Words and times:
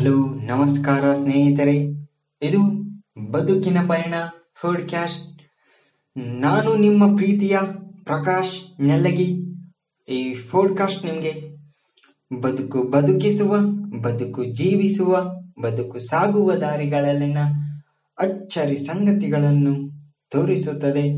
ನಮಸ್ಕಾರ 0.00 1.14
ಸ್ನೇಹಿತರೆ. 1.14 1.74
ಇದು 2.42 2.58
ಬದುಕಿನ 3.30 3.78
ಪಯಣ 3.88 4.14
ಪಾಡ್ಕ್ಯಾಸ್ಟ್ 4.62 5.40
ನಾನು 6.18 6.76
ನಿಮ್ಮ 6.76 7.16
ಪ್ರೀತಿಯ 7.16 7.58
ಪ್ರಕಾಶ್ 8.04 8.82
ನೆಲ್ಲಗಿ. 8.82 9.38
ಈ 10.08 10.34
ಪಾಡ್ಕಾಸ್ಟ್ 10.34 11.04
ನಿಮಗೆ 11.04 11.56
ಬದುಕು 12.40 12.82
ಬದುಕಿಸುವ, 12.82 13.58
ಬದುಕು 14.00 14.44
ಜೀವಿಸುವ, 14.44 15.32
ಬದುಕು 15.62 15.98
ಸಾಗುವ 15.98 16.54
ದಾರಿಗಳಲ್ಲಿನ 16.54 17.38
ಅಚ್ಚರಿ 18.18 18.76
ಸಂಗತಿಗಳನ್ನು 18.76 19.74
ತೋರಿಸುತ್ತದೆ. 20.30 21.12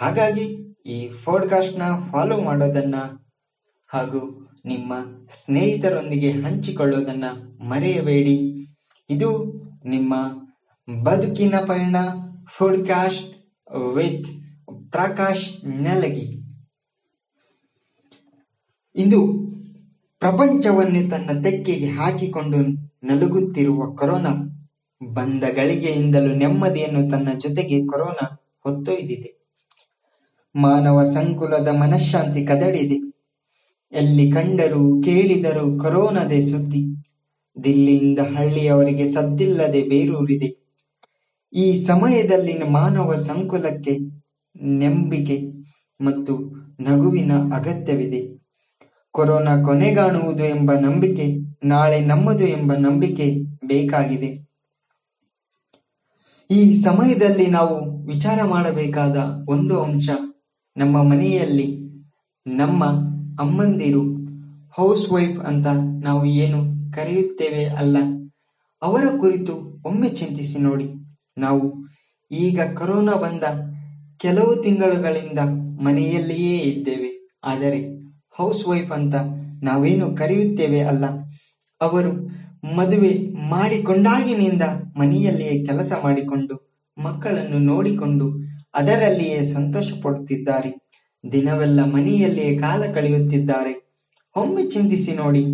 ಹಾಗಾಗಿ 0.00 0.74
ಈ 0.86 1.10
ಪಾಡ್ಕಾಸ್ಟ್ನ 1.24 1.82
ಫಾಲೋ 2.12 2.40
ಮಾಡೋದನ್ನ 2.40 2.94
ಹಾಗೂ 3.92 4.50
ನಿಮ್ಮ 4.64 4.92
ಸ್ನೇಹಿತರೊಂದಿಗೆ 5.44 6.30
ಹಂಚಿಕೊಳ್ಳೋದನ್ನ 6.32 7.24
ಮರೆಯಬೇಡಿ. 7.60 8.66
ಇದು 9.10 9.60
ನಿಮ್ಮ 9.84 10.14
ಬದುಕಿನ 11.02 11.54
ಪಯಣ. 11.56 11.96
ಫುಡ್ಕಾಸ್ಟ್ 12.56 13.36
ವಿತ್ 13.94 14.26
ಪ್ರಕಾಶ್ 14.90 15.64
ನೆಲಗಿ. 15.64 16.40
ಇಂದು 18.94 19.50
ಪ್ರಪಂಚವನ್ನೇ 20.18 21.08
ತನ್ನ 21.08 21.42
ತೆಕ್ಕೆಗೆ 21.42 21.88
ಹಾಕಿಕೊಂಡು 21.88 22.56
ನಲುಗುತ್ತಿರುವ 23.06 23.94
ಕೊರೋನಾ 23.94 24.28
ಬಂದ 25.12 25.44
ಗಳಿಗೆಯಿಂದಲೂ 25.54 26.34
ನೆಮ್ಮದಿಯನ್ನು 26.34 27.10
ತನ್ನ 27.10 27.28
ಜೊತೆಗೆ 27.38 27.86
ಕೊರೋನಾ 27.86 28.42
ಹೊತ್ತೊಯ್ದಿದೆ. 28.64 29.40
ಮಾನವ 30.56 31.04
ಸಂಕುಲದ 31.04 31.68
ಮನಃಶಾಂತಿ 31.68 32.46
ಕದಡಿದೆ. 32.46 33.19
ಎಲ್ಲಿ 33.92 34.30
ಕಂಡರೂ 34.30 35.02
ಕೇಳಿದರೂ 35.02 35.78
ಕೊರೋನಾದೇ 35.78 36.40
ಸುದ್ದಿ. 36.40 36.82
ದಿಲ್ಲಿಯಿಂದ 37.64 38.18
ಹಳ್ಳಿಯವರಿಗೆ 38.36 39.12
ಸದ್ದಿಲ್ಲದೆ 39.12 39.82
ಬೇರೂರಿದೆ. 39.82 40.48
ಈ 41.52 41.82
ಸಮಯದಲ್ಲಿನ 41.82 42.62
ಮಾನವ 42.68 43.16
ಸಂಕುಲಕ್ಕೆ 43.16 43.98
ನಂಬಿಕೆ 44.62 45.38
ಮತ್ತು 46.00 46.34
ನಗುವಿನ 46.80 47.32
ಅಗತ್ಯವಿದೆ. 47.32 48.40
ಕೊರೋನಾ 49.10 49.62
ಕೊನೆಗಾಣುವುದು 49.62 50.44
ಎಂಬ 50.44 50.72
ನಂಬಿಕೆ 50.72 51.26
ನಾಳೆ 51.64 52.00
ನಮ್ಮದು 52.00 52.46
ಎಂಬ 52.46 52.72
ನಂಬಿಕೆ 52.72 53.26
ಬೇಕಾಗಿದೆ. 53.66 54.50
ಈ 56.50 56.82
ಸಮಯದಲ್ಲಿ 56.82 57.46
ನಾವು 57.46 58.06
ವಿಚಾರ 58.06 58.44
ಮಾಡಬೇಕಾದ 58.44 59.16
ಒಂದು 59.48 59.82
ಅಂಶ 59.82 60.08
ನಮ್ಮ 60.76 61.02
ಮನೆಯಲ್ಲಿ 61.02 61.68
ನಮ್ಮ 62.46 62.84
ಅಮ್ಮಂದಿರು 63.40 64.02
ಹೌಸ್ 64.78 65.04
ವೈಫ್ 65.12 65.38
ಅಂತ 65.40 65.66
ನಾವು 66.02 66.24
ಏನು 66.24 66.58
ಕರೆಯುತ್ತೇವೆ 66.92 67.64
ಅಲ್ಲ? 67.80 67.96
ಅವರ 68.82 69.04
ಕುರಿತು 69.20 69.54
ಒಮ್ಮೆ 69.86 70.08
ಚಿಂತಿಸಿ 70.08 70.58
ನೋಡಿ. 70.58 70.86
ನಾವು 71.38 71.66
ಈಗ 72.30 72.60
ಕರೋನಾ 72.78 73.14
ಬಂದ 73.14 73.44
ಕೆಲವು 74.20 74.52
ತಿಂಗಳುಗಳಿಂದ 74.62 75.40
ಮನೆಯಲ್ಲಿಯೇ 75.80 76.58
ಇದ್ದೇವೆ. 76.72 77.10
ಆದರೆ 77.44 77.80
ಹೌಸ್ 78.30 78.62
ವೈಫ್ 78.68 78.92
ಅಂತ 78.92 79.14
ನಾವೇನು 79.62 80.06
ಕರೆಯುತ್ತೇವೆ 80.16 80.80
ಅಲ್ಲ? 80.82 81.04
ಅವರು 81.80 82.12
ಮದುವೆ 82.76 83.12
ಮಾಡಿಕೊಂಡಾಗಿನಿಂದ 83.48 84.64
ಮನೆಯಲ್ಲಿಯೇ 84.96 85.54
ಕೆಲಸ 85.64 85.92
ಮಾಡಿಕೊಂಡು 86.02 86.54
ಮಕ್ಕಳನ್ನು 86.96 87.58
ನೋಡಿಕೊಂಡು 87.58 88.26
ಅದರಲ್ಲಿಯೇ 88.74 89.38
ಸಂತೋಷ 89.54 89.88
ಪಡುತ್ತಿದ್ದಾರೆ 90.02 90.70
ದಿನವೆಲ್ಲ 91.32 91.84
ಮನೆಯಲ್ಲಿಯೇ 91.84 92.58
ಕಾಲ 92.58 92.92
ಕಳೆಯುತ್ತಿದ್ದಾರೆ. 92.92 93.90
ಒಮ್ಮೆ 94.36 94.70
ಚಿಂತಿಸಿ 94.70 95.12
ನೋಡಿ, 95.12 95.44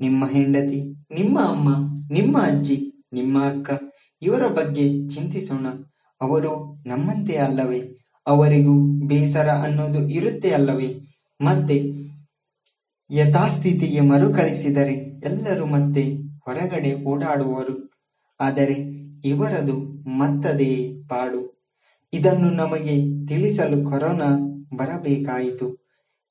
ನಿಮ್ಮ 0.00 0.28
ಹೆಂಡತಿ, 0.28 0.92
ನಿಮ್ಮ 1.14 1.40
ಅಮ್ಮ, 1.40 1.68
ನಿಮ್ಮ 2.12 2.42
ಅಜ್ಜಿ, 2.42 2.92
ನಿಮ್ಮ 3.12 3.44
ಅಕ್ಕ, 3.44 3.70
ಇವರ 4.22 4.46
ಬಗ್ಗೆ 4.46 5.08
ಚಿಂತಿಸೋಣ. 5.08 5.66
ಅವರು 6.20 6.82
ನಮ್ಮಂತೆ 6.86 7.36
ಅಲ್ಲವೇ? 7.36 7.80
ಅವರಿಗೂ 8.26 9.06
ಬೇಸರ 9.06 9.48
ಅನ್ನೋದು 9.48 10.08
ಇರುತ್ತೆ 10.08 10.50
ಅಲ್ಲವೇ? 10.50 10.94
ಮತ್ತೆ 11.40 11.82
ಯಥಾಸ್ಥಿತಿಗೆ 13.10 14.00
ಮರುಕಳಿಸಿದರೆ 14.00 14.94
ಎಲ್ಲರೂ 15.24 15.66
ಮತ್ತೆ 15.66 16.02
ಹೊರಗಡೆ 16.44 17.04
ಓಡಾಡುವರು. 17.04 17.92
ಆದರೆ 18.40 18.74
ಇವರದು 19.24 19.76
ಮತ್ತದೇ 20.08 20.94
ಪಾಡು. 21.08 21.61
ಇದನ್ನು 22.12 22.50
ನಮಗೆ 22.50 23.26
ತಿಳಿಸಲು 23.26 23.90
ಕೊರೋನಾ 23.90 24.30
ಬರಬೇಕಾಯಿತು. 24.76 25.66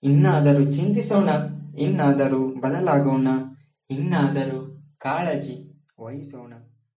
ಇನ್ನಾದರೂ 0.03 0.71
ಚಿಂತಿಸೋಣ 0.71 1.29
ಇನ್ನಾದರೂ 1.77 2.61
ಬದಲಾಗೋಣ 2.61 3.27
ಇನ್ನಾದರೂ 3.89 4.59
ಕಾಳಜಿ 4.97 5.55
ವಹಿಸೋಣ. 6.01 6.53